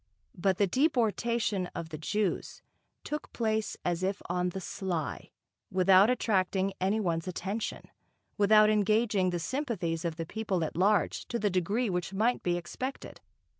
But 0.35 0.57
the 0.57 0.65
deportation 0.65 1.67
of 1.75 1.89
the 1.89 1.97
Jews 1.99 2.63
took 3.03 3.31
place 3.33 3.77
as 3.85 4.01
if 4.01 4.19
on 4.27 4.49
the 4.49 4.59
sly, 4.59 5.29
without 5.69 6.09
attracting 6.09 6.73
any 6.81 6.99
one's 6.99 7.27
attention, 7.27 7.87
without 8.35 8.71
engaging 8.71 9.29
the 9.29 9.37
sympathies 9.37 10.03
of 10.03 10.15
the 10.15 10.25
people 10.25 10.63
at 10.63 10.75
large 10.75 11.27
to 11.27 11.37
the 11.37 11.51
degree 11.51 11.87
which 11.87 12.15
might 12.15 12.41
be 12.41 12.57
expected. 12.57 13.21